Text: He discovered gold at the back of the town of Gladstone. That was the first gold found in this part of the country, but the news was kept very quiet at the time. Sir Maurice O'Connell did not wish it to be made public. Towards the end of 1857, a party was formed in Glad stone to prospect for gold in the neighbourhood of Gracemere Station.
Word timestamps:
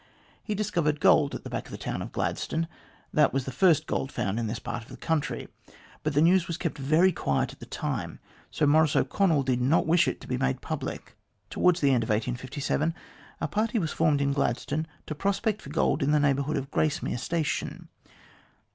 He 0.41 0.55
discovered 0.55 0.99
gold 0.99 1.35
at 1.35 1.43
the 1.43 1.49
back 1.51 1.67
of 1.67 1.71
the 1.71 1.77
town 1.77 2.01
of 2.01 2.11
Gladstone. 2.11 2.67
That 3.13 3.31
was 3.31 3.45
the 3.45 3.51
first 3.51 3.85
gold 3.85 4.11
found 4.11 4.39
in 4.39 4.47
this 4.47 4.57
part 4.57 4.81
of 4.81 4.89
the 4.89 4.97
country, 4.97 5.47
but 6.01 6.15
the 6.15 6.23
news 6.23 6.47
was 6.47 6.57
kept 6.57 6.79
very 6.79 7.11
quiet 7.11 7.53
at 7.53 7.59
the 7.59 7.67
time. 7.67 8.19
Sir 8.49 8.65
Maurice 8.65 8.95
O'Connell 8.95 9.43
did 9.43 9.61
not 9.61 9.85
wish 9.85 10.07
it 10.07 10.19
to 10.21 10.27
be 10.27 10.39
made 10.39 10.59
public. 10.59 11.15
Towards 11.51 11.81
the 11.81 11.91
end 11.93 12.01
of 12.01 12.09
1857, 12.09 12.95
a 13.41 13.47
party 13.47 13.77
was 13.77 13.91
formed 13.91 14.21
in 14.21 14.33
Glad 14.33 14.57
stone 14.57 14.87
to 15.05 15.13
prospect 15.13 15.61
for 15.61 15.69
gold 15.69 16.01
in 16.01 16.09
the 16.11 16.19
neighbourhood 16.19 16.57
of 16.57 16.71
Gracemere 16.71 17.19
Station. 17.19 17.87